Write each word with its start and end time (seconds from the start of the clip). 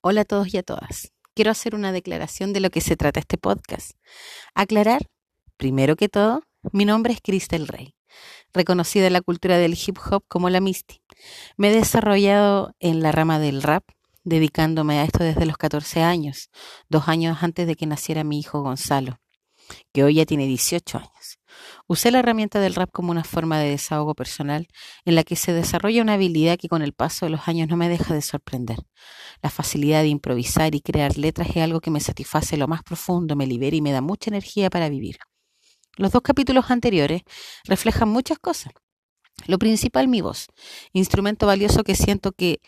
Hola 0.00 0.20
a 0.20 0.24
todos 0.24 0.54
y 0.54 0.58
a 0.58 0.62
todas. 0.62 1.10
Quiero 1.34 1.50
hacer 1.50 1.74
una 1.74 1.90
declaración 1.90 2.52
de 2.52 2.60
lo 2.60 2.70
que 2.70 2.80
se 2.80 2.96
trata 2.96 3.18
este 3.18 3.36
podcast. 3.36 3.96
Aclarar, 4.54 5.10
primero 5.56 5.96
que 5.96 6.08
todo, 6.08 6.44
mi 6.70 6.84
nombre 6.84 7.12
es 7.12 7.20
Cristel 7.20 7.66
Rey, 7.66 7.96
reconocida 8.52 9.08
en 9.08 9.14
la 9.14 9.22
cultura 9.22 9.58
del 9.58 9.74
hip 9.74 9.98
hop 10.08 10.22
como 10.28 10.50
la 10.50 10.60
Misty. 10.60 11.02
Me 11.56 11.70
he 11.70 11.72
desarrollado 11.74 12.76
en 12.78 13.02
la 13.02 13.10
rama 13.10 13.40
del 13.40 13.60
rap, 13.60 13.82
dedicándome 14.22 15.00
a 15.00 15.04
esto 15.04 15.24
desde 15.24 15.46
los 15.46 15.56
14 15.56 16.00
años, 16.00 16.48
dos 16.88 17.08
años 17.08 17.38
antes 17.40 17.66
de 17.66 17.74
que 17.74 17.86
naciera 17.86 18.22
mi 18.22 18.38
hijo 18.38 18.62
Gonzalo, 18.62 19.18
que 19.92 20.04
hoy 20.04 20.14
ya 20.14 20.26
tiene 20.26 20.46
18 20.46 20.98
años. 20.98 21.37
Usé 21.86 22.10
la 22.10 22.18
herramienta 22.18 22.60
del 22.60 22.74
rap 22.74 22.90
como 22.92 23.10
una 23.10 23.24
forma 23.24 23.58
de 23.58 23.70
desahogo 23.70 24.14
personal 24.14 24.68
en 25.04 25.14
la 25.14 25.24
que 25.24 25.36
se 25.36 25.52
desarrolla 25.52 26.02
una 26.02 26.14
habilidad 26.14 26.58
que 26.58 26.68
con 26.68 26.82
el 26.82 26.92
paso 26.92 27.26
de 27.26 27.30
los 27.30 27.48
años 27.48 27.68
no 27.68 27.76
me 27.76 27.88
deja 27.88 28.14
de 28.14 28.22
sorprender. 28.22 28.78
La 29.42 29.50
facilidad 29.50 30.02
de 30.02 30.08
improvisar 30.08 30.74
y 30.74 30.80
crear 30.80 31.16
letras 31.16 31.48
es 31.50 31.62
algo 31.62 31.80
que 31.80 31.90
me 31.90 32.00
satisface 32.00 32.56
lo 32.56 32.68
más 32.68 32.82
profundo, 32.82 33.36
me 33.36 33.46
libera 33.46 33.76
y 33.76 33.82
me 33.82 33.92
da 33.92 34.00
mucha 34.00 34.30
energía 34.30 34.70
para 34.70 34.88
vivir. 34.88 35.18
Los 35.96 36.12
dos 36.12 36.22
capítulos 36.22 36.70
anteriores 36.70 37.22
reflejan 37.64 38.08
muchas 38.08 38.38
cosas. 38.38 38.72
Lo 39.46 39.58
principal, 39.58 40.08
mi 40.08 40.20
voz, 40.20 40.46
instrumento 40.92 41.46
valioso 41.46 41.84
que 41.84 41.94
siento 41.94 42.32
que 42.32 42.60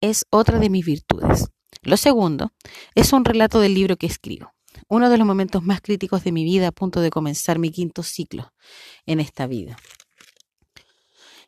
es 0.00 0.24
otra 0.30 0.58
de 0.58 0.70
mis 0.70 0.84
virtudes. 0.84 1.48
Lo 1.82 1.96
segundo 1.96 2.52
es 2.94 3.12
un 3.12 3.24
relato 3.24 3.60
del 3.60 3.74
libro 3.74 3.96
que 3.96 4.06
escribo 4.06 4.52
uno 4.88 5.10
de 5.10 5.18
los 5.18 5.26
momentos 5.26 5.62
más 5.62 5.80
críticos 5.80 6.24
de 6.24 6.32
mi 6.32 6.44
vida 6.44 6.68
a 6.68 6.72
punto 6.72 7.00
de 7.00 7.10
comenzar 7.10 7.58
mi 7.58 7.70
quinto 7.70 8.02
ciclo 8.02 8.52
en 9.06 9.20
esta 9.20 9.46
vida. 9.46 9.76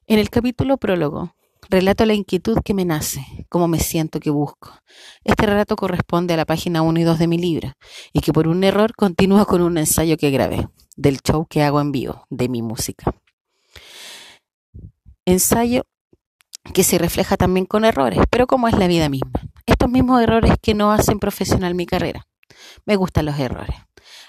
En 0.06 0.18
el 0.18 0.30
capítulo 0.30 0.76
prólogo, 0.76 1.34
relato 1.68 2.04
la 2.04 2.14
inquietud 2.14 2.58
que 2.64 2.74
me 2.74 2.84
nace, 2.84 3.46
cómo 3.48 3.68
me 3.68 3.78
siento 3.78 4.18
que 4.18 4.30
busco. 4.30 4.72
Este 5.24 5.46
relato 5.46 5.76
corresponde 5.76 6.34
a 6.34 6.36
la 6.36 6.46
página 6.46 6.82
1 6.82 7.00
y 7.00 7.04
2 7.04 7.18
de 7.18 7.26
mi 7.28 7.38
libro, 7.38 7.72
y 8.12 8.20
que 8.20 8.32
por 8.32 8.48
un 8.48 8.64
error 8.64 8.94
continúa 8.96 9.44
con 9.44 9.62
un 9.62 9.78
ensayo 9.78 10.16
que 10.16 10.30
grabé, 10.30 10.68
del 10.96 11.20
show 11.20 11.46
que 11.46 11.62
hago 11.62 11.80
en 11.80 11.92
vivo, 11.92 12.26
de 12.28 12.48
mi 12.48 12.60
música. 12.60 13.14
Ensayo 15.24 15.84
que 16.74 16.84
se 16.84 16.98
refleja 16.98 17.36
también 17.36 17.66
con 17.66 17.84
errores, 17.84 18.20
pero 18.30 18.46
como 18.46 18.68
es 18.68 18.76
la 18.76 18.86
vida 18.86 19.08
misma. 19.08 19.32
Estos 19.66 19.88
mismos 19.88 20.20
errores 20.22 20.54
que 20.60 20.74
no 20.74 20.92
hacen 20.92 21.18
profesional 21.18 21.74
mi 21.74 21.86
carrera. 21.86 22.26
Me 22.84 22.96
gustan 22.96 23.26
los 23.26 23.38
errores. 23.38 23.76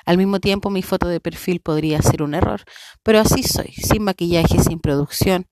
Al 0.05 0.17
mismo 0.17 0.39
tiempo, 0.39 0.69
mi 0.69 0.81
foto 0.81 1.07
de 1.07 1.19
perfil 1.19 1.59
podría 1.59 2.01
ser 2.01 2.23
un 2.23 2.33
error, 2.33 2.63
pero 3.03 3.19
así 3.19 3.43
soy, 3.43 3.71
sin 3.73 4.03
maquillaje, 4.03 4.59
sin 4.59 4.79
producción. 4.79 5.47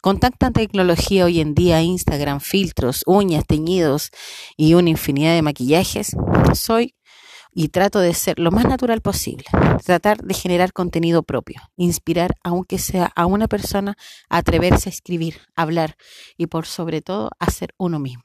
Con 0.00 0.20
tanta 0.20 0.50
tecnología 0.50 1.24
hoy 1.24 1.40
en 1.40 1.54
día, 1.54 1.82
Instagram, 1.82 2.40
filtros, 2.40 3.02
uñas, 3.06 3.44
teñidos 3.46 4.10
y 4.56 4.74
una 4.74 4.90
infinidad 4.90 5.34
de 5.34 5.42
maquillajes, 5.42 6.16
soy 6.54 6.94
y 7.52 7.68
trato 7.68 7.98
de 7.98 8.14
ser 8.14 8.38
lo 8.38 8.50
más 8.50 8.66
natural 8.66 9.00
posible. 9.00 9.44
Tratar 9.84 10.22
de 10.22 10.34
generar 10.34 10.72
contenido 10.72 11.22
propio, 11.22 11.60
inspirar, 11.76 12.36
aunque 12.44 12.78
sea 12.78 13.10
a 13.16 13.26
una 13.26 13.48
persona, 13.48 13.96
a 14.28 14.38
atreverse 14.38 14.88
a 14.88 14.92
escribir, 14.92 15.40
hablar 15.56 15.96
y 16.36 16.46
por 16.46 16.66
sobre 16.66 17.02
todo 17.02 17.30
a 17.38 17.50
ser 17.50 17.74
uno 17.76 17.98
mismo. 17.98 18.24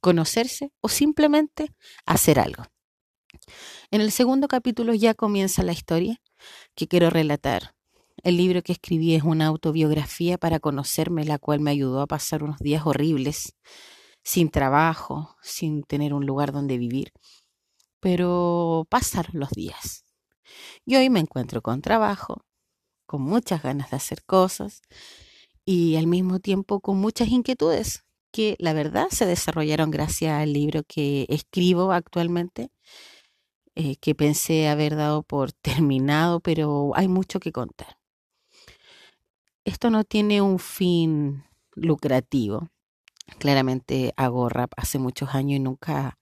Conocerse 0.00 0.72
o 0.80 0.88
simplemente 0.88 1.74
hacer 2.06 2.38
algo. 2.38 2.64
En 3.90 4.00
el 4.00 4.10
segundo 4.10 4.48
capítulo 4.48 4.94
ya 4.94 5.14
comienza 5.14 5.62
la 5.62 5.72
historia 5.72 6.20
que 6.74 6.88
quiero 6.88 7.10
relatar. 7.10 7.74
El 8.22 8.36
libro 8.36 8.62
que 8.62 8.72
escribí 8.72 9.14
es 9.14 9.22
una 9.22 9.46
autobiografía 9.46 10.38
para 10.38 10.60
conocerme, 10.60 11.24
la 11.24 11.38
cual 11.38 11.60
me 11.60 11.70
ayudó 11.70 12.00
a 12.00 12.06
pasar 12.06 12.42
unos 12.42 12.58
días 12.58 12.86
horribles, 12.86 13.54
sin 14.22 14.50
trabajo, 14.50 15.36
sin 15.42 15.82
tener 15.82 16.14
un 16.14 16.26
lugar 16.26 16.52
donde 16.52 16.78
vivir. 16.78 17.12
Pero 18.00 18.86
pasaron 18.88 19.40
los 19.40 19.50
días. 19.50 20.04
Y 20.86 20.96
hoy 20.96 21.10
me 21.10 21.20
encuentro 21.20 21.62
con 21.62 21.82
trabajo, 21.82 22.42
con 23.06 23.22
muchas 23.22 23.62
ganas 23.62 23.90
de 23.90 23.96
hacer 23.96 24.24
cosas 24.24 24.82
y 25.64 25.96
al 25.96 26.06
mismo 26.06 26.40
tiempo 26.40 26.80
con 26.80 26.98
muchas 26.98 27.28
inquietudes 27.28 28.04
que 28.32 28.56
la 28.58 28.72
verdad 28.72 29.08
se 29.10 29.26
desarrollaron 29.26 29.90
gracias 29.90 30.32
al 30.32 30.52
libro 30.52 30.82
que 30.86 31.26
escribo 31.28 31.92
actualmente 31.92 32.70
eh, 33.76 33.96
que 33.96 34.14
pensé 34.14 34.68
haber 34.68 34.96
dado 34.96 35.22
por 35.22 35.52
terminado, 35.62 36.40
pero 36.40 36.92
hay 36.94 37.08
mucho 37.08 37.40
que 37.40 37.52
contar. 37.52 37.98
Esto 39.64 39.90
no 39.90 40.04
tiene 40.04 40.42
un 40.42 40.58
fin 40.58 41.44
lucrativo. 41.74 42.68
Claramente 43.38 44.12
hago 44.16 44.48
hace 44.76 44.98
muchos 44.98 45.34
años 45.34 45.56
y 45.56 45.60
nunca 45.60 46.18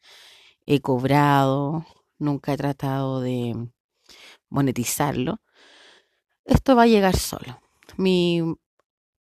he 0.67 0.81
cobrado, 0.81 1.85
nunca 2.19 2.53
he 2.53 2.57
tratado 2.57 3.21
de 3.21 3.69
monetizarlo. 4.49 5.41
Esto 6.45 6.77
va 6.77 6.83
a 6.85 6.87
llegar 6.87 7.17
solo. 7.17 7.61
Mi 7.97 8.43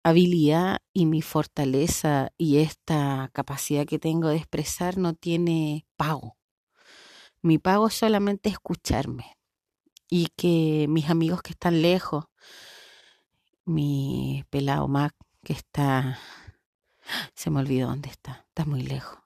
habilidad 0.03 0.79
y 0.93 1.05
mi 1.05 1.21
fortaleza 1.21 2.31
y 2.37 2.57
esta 2.57 3.29
capacidad 3.33 3.85
que 3.85 3.99
tengo 3.99 4.29
de 4.29 4.37
expresar 4.37 4.97
no 4.97 5.13
tiene 5.13 5.85
pago. 5.97 6.37
Mi 7.43 7.57
pago 7.57 7.87
es 7.87 7.95
solamente 7.95 8.49
escucharme 8.49 9.37
y 10.07 10.27
que 10.35 10.85
mis 10.87 11.09
amigos 11.09 11.41
que 11.41 11.53
están 11.53 11.81
lejos, 11.81 12.25
mi 13.65 14.45
pelado 14.51 14.87
Mac 14.87 15.15
que 15.43 15.53
está, 15.53 16.19
se 17.33 17.49
me 17.49 17.61
olvidó 17.61 17.87
dónde 17.87 18.09
está, 18.09 18.45
está 18.47 18.65
muy 18.65 18.83
lejos. 18.83 19.17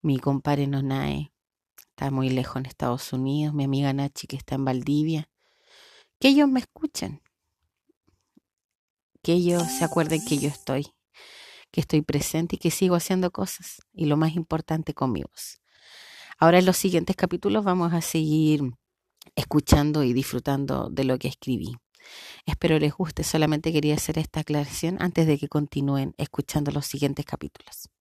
Mi 0.00 0.18
compadre 0.18 0.68
Nonae 0.68 1.32
está 1.76 2.12
muy 2.12 2.30
lejos 2.30 2.56
en 2.56 2.66
Estados 2.66 3.12
Unidos, 3.12 3.52
mi 3.52 3.64
amiga 3.64 3.92
Nachi 3.92 4.28
que 4.28 4.36
está 4.36 4.54
en 4.54 4.64
Valdivia, 4.64 5.28
que 6.20 6.28
ellos 6.28 6.48
me 6.48 6.60
escuchen, 6.60 7.20
que 9.22 9.32
ellos 9.32 9.64
se 9.64 9.84
acuerden 9.84 10.24
que 10.24 10.38
yo 10.38 10.48
estoy, 10.48 10.94
que 11.72 11.80
estoy 11.80 12.02
presente 12.02 12.56
y 12.56 12.58
que 12.60 12.70
sigo 12.70 12.94
haciendo 12.94 13.32
cosas 13.32 13.82
y 13.92 14.06
lo 14.06 14.16
más 14.16 14.36
importante 14.36 14.94
con. 14.94 15.61
Ahora 16.42 16.58
en 16.58 16.66
los 16.66 16.76
siguientes 16.76 17.14
capítulos 17.14 17.62
vamos 17.62 17.92
a 17.92 18.00
seguir 18.00 18.62
escuchando 19.36 20.02
y 20.02 20.12
disfrutando 20.12 20.88
de 20.90 21.04
lo 21.04 21.16
que 21.16 21.28
escribí. 21.28 21.76
Espero 22.44 22.80
les 22.80 22.92
guste, 22.92 23.22
solamente 23.22 23.72
quería 23.72 23.94
hacer 23.94 24.18
esta 24.18 24.40
aclaración 24.40 24.96
antes 25.00 25.28
de 25.28 25.38
que 25.38 25.46
continúen 25.46 26.14
escuchando 26.18 26.72
los 26.72 26.84
siguientes 26.84 27.26
capítulos. 27.26 27.91